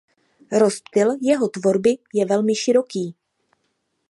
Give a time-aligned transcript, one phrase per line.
[0.51, 3.15] Rozptyl jeho tvorby je velmi široký.